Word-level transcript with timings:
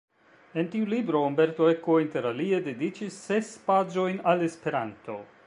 En 0.61 0.69
tiu 0.75 0.87
libro 0.93 1.21
Umberto 1.31 1.67
Eco 1.73 1.99
inter 2.05 2.29
alie 2.31 2.63
dediĉis 2.69 3.21
ses 3.27 3.53
paĝojn 3.69 4.21
al 4.35 4.45
Esperanto. 4.49 5.21